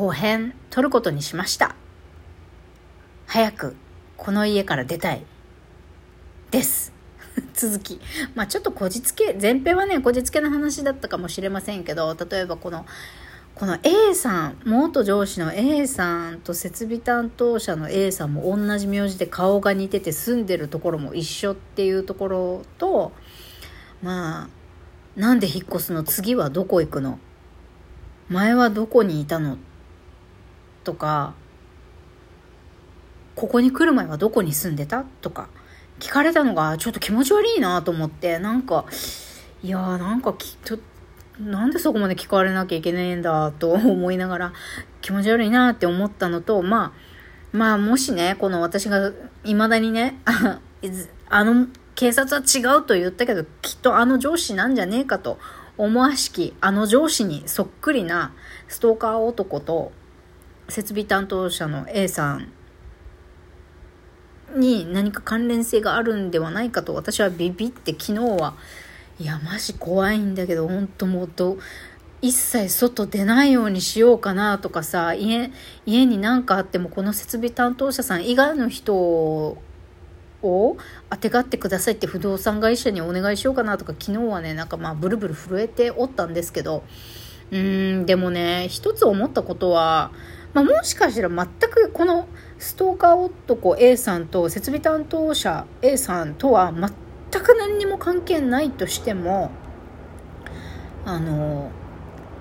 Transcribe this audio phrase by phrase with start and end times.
[0.00, 1.76] 後編撮ることにしました。
[3.26, 3.76] 早く
[4.16, 5.26] この家から出たい。
[6.50, 6.94] です。
[7.52, 8.00] 続き。
[8.34, 12.86] まあちょっとこじつけ、前編はね、こじつけの話だったかもしれませんけど、例えばこの、
[13.54, 23.12] この A さん、元上司の A さんと設備担当者の A さんも同じ名字で顔が似てて住んでるところも一緒っていうところと、
[24.02, 24.48] まあ、
[25.20, 26.04] なんで引っ越すの？
[26.04, 27.18] 次はどこ行くの？
[28.30, 29.58] 前はどこにいたの？
[30.84, 31.34] とか、
[33.36, 35.04] ここに来る前はどこに住んでた？
[35.22, 35.48] とか、
[35.98, 38.84] 聞かれたのがちょっと気持ち悪いなと思って、なんか、
[39.62, 40.78] いやーなんかきっと、
[41.40, 44.52] なんでそこまで聞かれなきゃいけないんだと思いながら
[45.00, 46.92] 気持ち悪いなって思ったのと、ま
[47.52, 49.12] あ、まあもしね、この私が
[49.44, 50.18] 未だにね、
[51.28, 55.38] あの警察は違うと言ったけど、きっとあの上司なんじゃねえかと
[55.78, 58.34] 思わしき、あの上司にそっくりな
[58.68, 59.92] ストーカー男と
[60.70, 62.52] 設備担当者の A さん
[64.56, 68.54] に何か関連性があるんではないかと私はビビって昨日は。
[69.20, 71.58] いやマジ怖いんだけど本当もうど
[72.22, 75.50] 一切外出ないようにしようかなとかさ家
[75.84, 79.58] 家に何かあってもこの設備担当者さん以外の人を
[81.10, 86.82] あてがってくださいって不動産会社にお願いしようかなとか昨日はねなんかまあブルブル震えておったんですけど
[87.50, 90.12] うーんでもね一つ思ったことは、
[90.52, 92.26] まあ、もしかしたら全くこの
[92.58, 99.50] ストーカー男 A さんと設備担当者 A さんとは全く何にも関係ないとしても
[101.04, 101.70] あの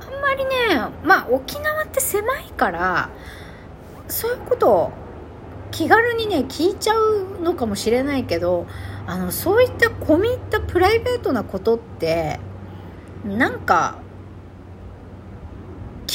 [0.00, 0.50] あんまりね
[1.02, 3.10] まあ沖縄って狭いから
[4.08, 4.92] そういうことを
[5.70, 8.66] 気軽にね聞いちゃうのかもしれないけど
[9.06, 12.38] あのそういった込み入ったプライベートなことって
[13.24, 14.03] なんか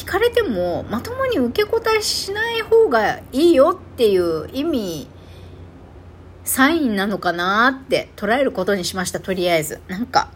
[0.10, 5.08] 聞かれてもまともに受け答えしない方がいいよっていう意味
[6.44, 9.82] サインなのかなって捉えることにしましたとりあえず。
[9.88, 10.32] なんか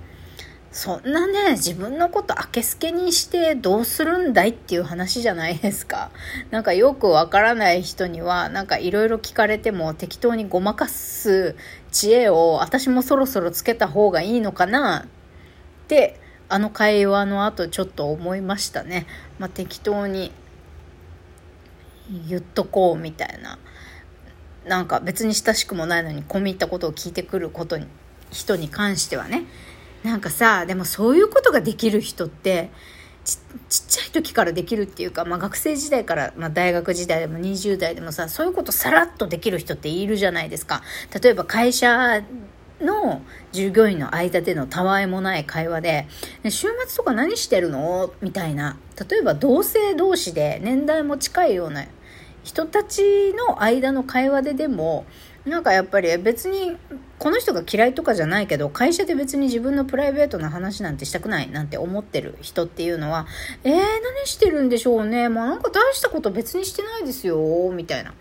[0.72, 6.12] そんなね自分のことあけすけにしてどうするんだいっていう話じゃないですか。
[6.52, 11.56] なんかよくわからない人にはなんかいろいろ聞かれても適当にごまかす
[11.92, 16.20] 知恵を私もそろそろつけた方がいいのかなって
[16.50, 19.08] あの会話の後ちょっと思いましたね。
[19.40, 20.32] まあ、適当に
[22.28, 23.58] 言っとこうみたいな。
[24.66, 27.88] なんか別に親しくもないのに込み入ったことを聞いてくることに、
[28.32, 29.46] 人に関してはね。
[30.04, 32.70] なんかさ、でもそういうことができる人って、
[33.24, 33.38] ち
[33.70, 40.84] ちっちゃい時からできるっていうか、まあ、学生時代から、まあ、大学時代でも20代でもさそういうことさらっとできる人っているじゃないですか
[41.22, 42.22] 例えば会社
[42.84, 43.22] の
[43.52, 46.08] 従業員の間でのたわいもない会話で、
[46.44, 48.14] 週末とか何してるの？
[48.22, 48.78] みたいな。
[49.10, 51.86] 例えば同性同士で年代も近いような
[52.44, 55.06] 人たちの間の会話ででも、
[55.46, 56.78] なんかやっぱり別に
[57.20, 63.28] この人が嫌いとかじゃないけど会社で別に自分のプライベートな話なんてしたくないなんて思ってる人っていうのは
[63.66, 63.86] えー、何
[64.26, 65.28] してるんでしょうね。
[65.28, 67.38] まあなんか大したこと別にしてないですよ
[67.74, 68.14] みたいな。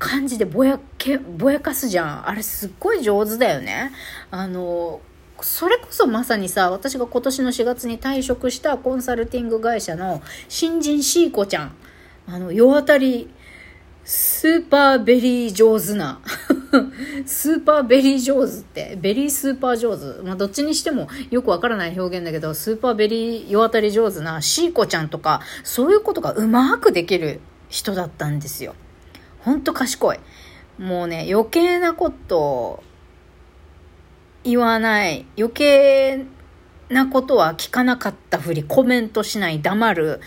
[0.00, 2.28] 感じでぼやけ、ぼやかすじゃん。
[2.28, 3.92] あれすっごい上手だよね。
[4.30, 5.02] あの、
[5.42, 11.76] それこそまさにさ、私が今年の4月に退職したコンサルティング会社の新人シーコちゃん。
[12.26, 13.28] あの、世渡り、
[14.02, 16.18] super very 上手な。
[17.26, 20.22] super very 上手って、 very super 上手。
[20.22, 28.74] まあ、どっちにしてもよくわからない表現だけど、 super very 世渡り上手なシーコちゃんとか、そういうことがうまくできる人だったんですよ。
[29.40, 30.18] ほんと賢い。
[30.78, 32.82] もうね、余計なこと
[34.44, 35.26] 言わない。
[35.36, 36.24] 余計
[36.88, 40.20] なことは聞かなかったふり、コメントしない、黙る。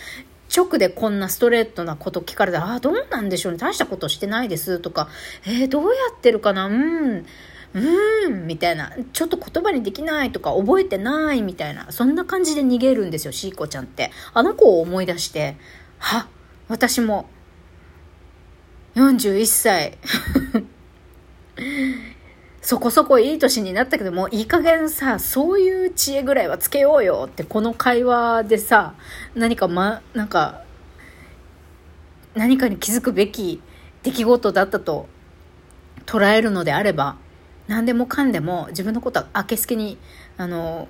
[0.56, 3.58] 直でこんなストレートなこと聞かれたら、ああ、どうなんでしょうね。
[3.58, 5.10] 大したことしてないですとか、
[5.46, 7.26] えー、どうやってるかなうん。
[7.74, 8.92] うーん、みたいな。
[9.14, 11.92] ちょっと言葉にできないとか、覚えてないみたいな。
[11.92, 14.12] そんな感じで逃げるんですよ、シーコちゃんって。
[14.34, 15.58] あの子を思い出して、
[15.98, 16.28] は、
[16.68, 17.28] 私も、
[18.96, 19.98] 41歳。
[22.62, 28.94] そこそこいい年になったけども、いい加減さ、そういう知恵ぐらいはつけようよって、この会話でさ、
[29.36, 30.62] 何かま、なんか、
[32.36, 33.62] 何かに気づくべき
[34.04, 35.08] 出来事だったと
[36.06, 37.18] 捉えるのであれば、
[37.68, 39.98] 何でもかんでも自分のことはあけすけに、
[40.38, 40.88] あの、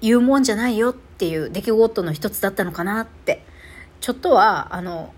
[0.00, 3.42] 言うもんじゃないよっていう出来事の一つだったのかなって、
[4.00, 5.12] ちょっとは、あの、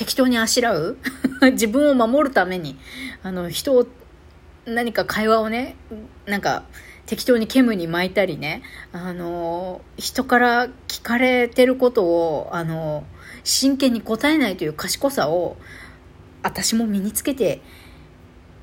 [0.00, 0.96] 適当にあしらう？
[1.52, 2.78] 自分を守るために、
[3.22, 3.86] あの、人を、
[4.64, 5.76] 何か会話をね、
[6.24, 6.62] なんか、
[7.04, 8.62] 適当にケムに巻いたりね、
[8.92, 13.04] あの、人から聞かれてることを、あの、
[13.44, 15.58] 真剣に答えないという賢さを、
[16.42, 17.60] 私も身につけて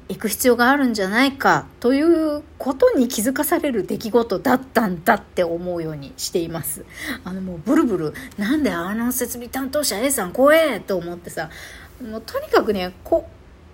[0.09, 6.86] 行く必要があるんじゃないかということに気づかされる出来事だったんだって思うようにしています。
[7.25, 11.50] あのもうブルブル、なんであの設備担当者 A さん怖えと思ってさ、
[12.01, 13.27] もうとにかくね、こ、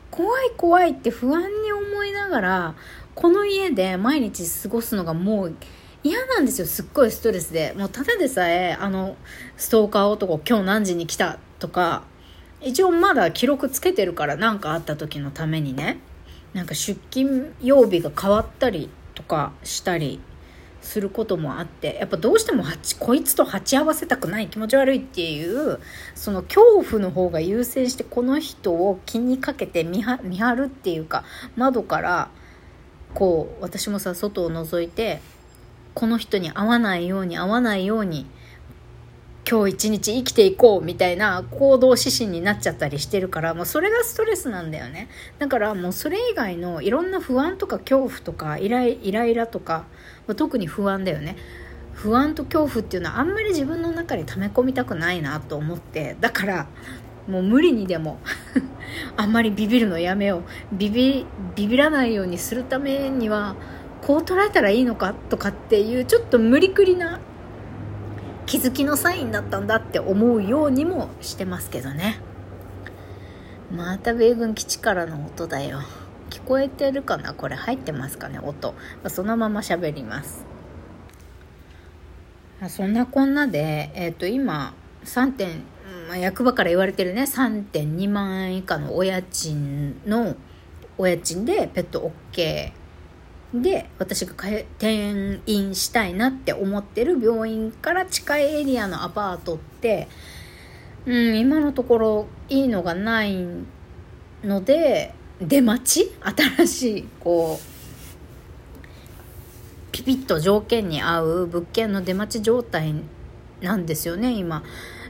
[0.09, 2.75] 怖い怖いって不安に思いながら、
[3.13, 5.56] この家で毎日過ごすのがもう
[6.03, 6.68] 嫌なんですよ。
[6.68, 7.74] すっごいストレスで。
[7.77, 9.15] もうただでさえ、あの、
[9.56, 12.03] ストーカー男今日何時に来たとか、
[12.62, 16.00] 一応まだ記録つけてるから何かあった時のためにね。
[16.53, 20.19] なんか出勤曜日が変わったりとかしたり
[20.83, 22.63] することもあってやっぱどうしても
[23.00, 25.79] こいつと鉢合わせたくない気持ち悪いっていう
[26.13, 31.23] その恐怖の方が優先してこの人を気にかけて見張るっていうか
[31.55, 32.29] 窓から
[33.13, 35.21] こう私もさ外を覗いて
[35.94, 38.25] この人に会わないように会わないように
[39.50, 45.10] 今日一日生きていこうみたいな行動指針になっちゃったりしてるからもうそれがストレスなんだよね。
[45.38, 49.86] だからもうそれ以外のいろんな不安とか恐怖とかイライライラとか
[50.38, 51.36] 特に不安だよね。
[51.94, 56.16] 不安と恐怖っていうのはあんまり自分の中に溜め込みたくないなと思って。
[56.22, 56.68] だから
[57.28, 58.19] もう無理にでも
[59.18, 60.44] あんまりビビるのやめよう。
[60.72, 61.25] ビビ
[61.56, 63.57] ビビらないようにするためには
[64.01, 67.19] こう捉えたらいいのかとかっていうちょっと無理くりな
[68.45, 72.19] 気づきのサインだったんだって思うようにもしてますけどね。
[73.72, 75.81] また米軍基地からの音だよ。
[76.30, 77.34] 聞こえてるかな？
[77.34, 78.40] これ入ってますかね？
[78.40, 78.75] 音、
[79.07, 80.45] そのまま喋ります。
[82.69, 84.74] そんなこんなで、えっ、ー、と今
[85.06, 85.63] 3点、
[86.07, 87.24] まあ、役場から言われてるね。
[87.24, 90.36] 3.2万円以下のお家賃の
[90.98, 92.72] お家賃でペット OK
[93.53, 100.07] で私が転院したいなって思ってる病院から近いエリアのアパートって、
[101.05, 103.45] うん、今のところいいのがない
[104.44, 106.11] ので出待ち？
[106.57, 107.65] 新しいこう
[109.91, 112.95] ピピッと条件に合う物件の出待ち状態
[113.61, 114.63] なんですよね今。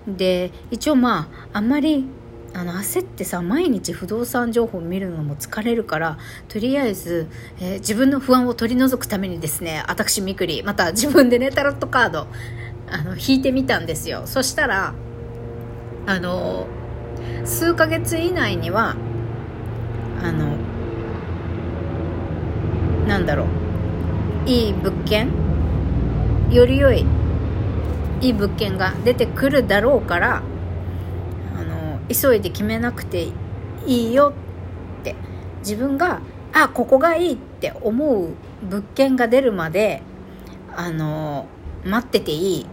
[0.05, 2.05] で一応まああんまり
[2.55, 6.17] あの焦ってさ毎日不動産情報を見るのも疲れるから
[6.49, 7.27] とりあえず、
[7.59, 12.27] えー、自分の不安を取り除くためにですね私みくりまた自分でねタロットカード
[12.89, 14.23] あの引いてみたんですよ。
[14.25, 14.93] そしたら
[16.05, 16.67] あの
[17.43, 18.95] 数ヶ月以内には
[20.21, 20.55] あの
[23.07, 23.45] なんだろ
[24.45, 25.31] ういい物件
[26.51, 27.05] より良い
[28.21, 30.43] いい物件が出てくるだろうから
[32.13, 33.27] 急いで決めなくて
[33.85, 34.33] いいよ
[34.99, 35.15] って。
[35.59, 36.21] 自分が
[36.53, 38.29] あここがいいって思う
[38.61, 40.03] 物件が出るまで
[40.75, 41.47] あの
[41.85, 42.65] 待ってていい。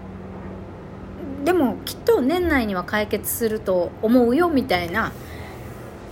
[1.45, 5.13] でもきっと年内には解決すると思うよみたいな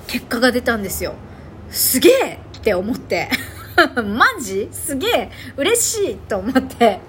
[0.07, 1.15] 結果が出たんですよ。
[1.71, 3.29] すげえって思って。
[3.95, 4.69] マジ？
[4.73, 5.31] すげえ。
[5.57, 7.01] 嬉しいと思って。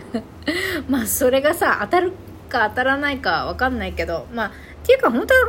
[0.89, 2.11] まあそれがさ当たる
[2.49, 4.27] か当たらないか分かんないけど。
[4.33, 4.51] まあっ
[4.83, 5.39] ていうか本当は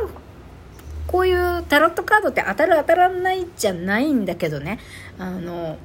[1.07, 4.79] こういうタロットカードって当たる当たらないじゃないんだけどね。
[5.17, 5.77] あの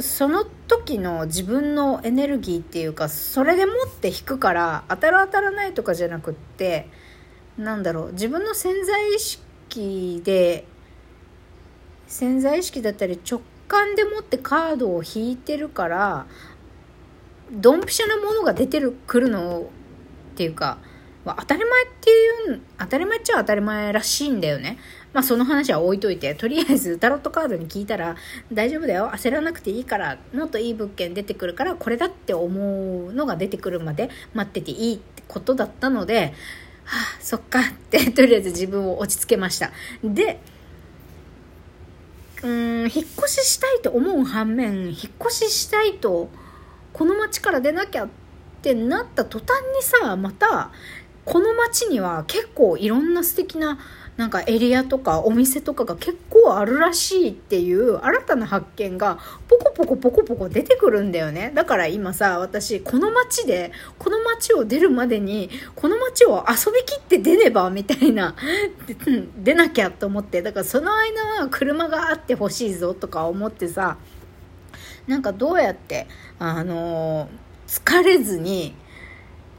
[0.00, 6.88] その時の自分のエネルギーっていうかそれでもって引くから当たる当たらないとかじゃなくって
[7.56, 10.66] なんだろう自分の潜在意識で
[12.08, 16.26] 潜在意識だったり直感でもってカードを引いてるから
[17.52, 20.78] ドンピシャなものが出てくるのっていうか
[21.24, 24.78] まあ、当たり前っていう、当たり前っちゃ当たり前らしいんだよね。
[25.14, 28.16] まあその話は置いといて、とりあえずタロットカードに聞いたら、
[28.52, 36.34] 大丈夫だよ、焦らなくていいから、もっといい物件出てくるから、これだって思うのが出てくるまで待ってていいってことだったので、
[36.84, 39.70] はあ、そっかって、とりあえず自分を落ち着けました。
[40.02, 40.40] で、
[42.42, 46.28] うん、引っ越ししたいと思う反面、引っ越ししたいと、
[46.92, 48.08] この町から出なきゃっ
[48.62, 50.72] てなった途端にさ、また、
[51.24, 53.78] この街には結構いろんな素敵な
[54.16, 61.50] なんかエリアとかお店とかが結構あるらしいっていう新たな発見がポコポコポコポコ出てくるんだよね。
[61.52, 68.36] だから今さ、私この街で、この街を出るまでに、この街を遊びきって出ねばみたいな、
[69.36, 73.96] 出なきゃと思って、だからその間は車があってほしいぞとか思ってさ、
[75.08, 76.06] なんかどうやって、
[76.38, 78.76] あのー、疲れずに、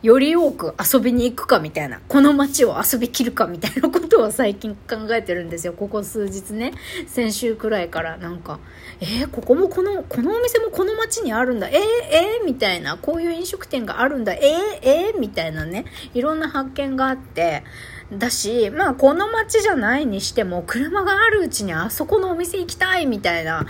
[0.05, 5.73] より多く遊びに行くかみたいな、この街を遊びきるかみたいなことを最近考えてるんですよ。
[5.73, 6.73] ここ数日ね。
[7.07, 8.59] 先週くらいからなんか、
[9.01, 11.69] えー、ここもこの、このお店もこの街にあるんだ。
[11.69, 11.75] えー、
[12.11, 14.33] えー、みたいな、こういう飲食店があるんだ。
[14.33, 14.41] えー、
[14.83, 17.63] えー、みたいなね、いろんな発見があって、
[18.11, 23.65] だし、まあこの街じゃないにしても、車があるうちにあそこのお店行きたいみたいな、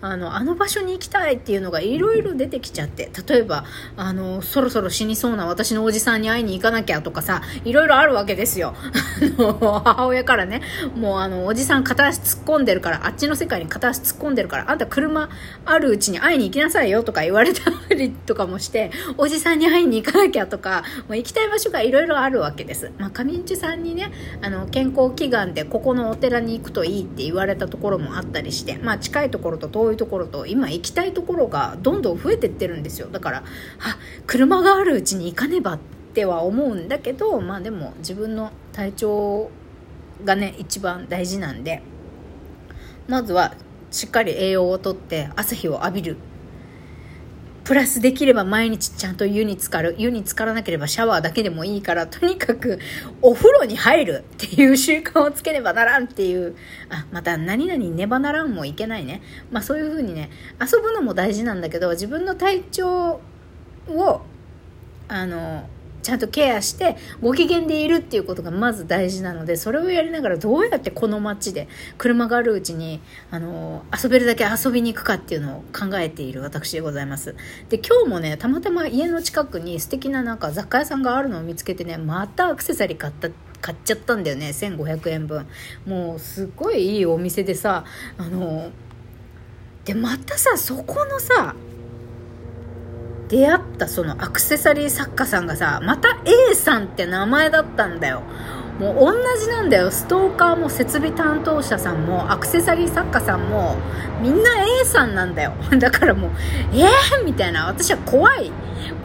[0.00, 3.64] あの、あの場所に行きたいっていうのがいろいろ出てきちゃって、例えば、
[3.96, 8.74] あの、そろそろ死にそうな私のおじさんに会いに行かなきゃとかさ、いろいろあるわけですよ。
[9.38, 10.60] あの、母親からね、
[10.94, 15.30] もうあの、おじさん片足突っ込んでるから、あっちの世界に片足突っ込んでるから、あんた車
[15.64, 22.92] あるうちに会いに行きなさいよとか言われたりとかもして、おじさんに会いに行かなきゃとか、もう行きたい場所がいろいろあるわけです。
[22.98, 33.08] まあ、上市さにね、あの、健康祈願でここのお寺に行くといいって言われたところもあったりして、まあ、近いところと遠いところと、今行きたいところがどんどん増えてってるんですよ。
[33.08, 33.44] だから、あ、
[34.26, 35.78] 車があるうちに行かねばっ
[36.14, 39.50] ては思うんだけど、まあでも自分の体調
[40.24, 41.82] がね、一番大事なんで、
[43.06, 43.54] まずは
[43.90, 46.16] しっかり栄養をとって朝日を浴びる
[47.68, 49.94] プラスできれば毎日ちゃんと湯に浸かる。
[49.98, 52.78] 湯に浸からなければシャワーだけでもいいから、とにかく
[53.20, 56.56] お風呂に入るっていう習慣をつけねばならんっていう、
[56.88, 59.20] あ、また何々ねばならんもいけないね。
[59.50, 63.20] まあそういう風にね、遊ぶのも大事なんだけど、自分の体調
[63.90, 64.22] を、
[65.08, 65.68] あの、
[66.08, 77.36] ちゃんとケアしてご機嫌でいるっていうことがまず大事なのでそれをやりながらどうやってこの街で車があるうちにあの遊べるだけ遊びに行くかっていうのを考えている私でございます。
[77.68, 83.28] で今日もねたまたま家の近くに素敵ななんか雑貨屋さんがあるのを見つけてねまたアクセサリー買った
[83.60, 85.46] 買っちゃったんだよね1500円分。
[85.84, 87.84] もうすっごいいいお店でさ
[88.16, 88.70] あの
[89.84, 91.54] でまたさそこのさ
[93.28, 96.20] 出会ったそのアクセサリー作家さんがさ、また
[96.50, 98.22] A さんって名前だったんだよ。
[98.78, 99.90] もう同じなんだよ。
[99.90, 103.76] ストーカーも設備担当者さんもアクセサリー作家さんも
[104.22, 105.52] みんな A さんなんだよ。
[105.78, 106.30] だからもう、
[106.72, 107.66] えー、みたいな。
[107.66, 108.52] 私は怖い。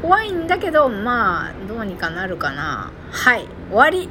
[0.02, 2.92] 怖いんだけど、まあ、どうにかなるかな。
[3.12, 3.48] はい。
[3.70, 4.10] 終わり。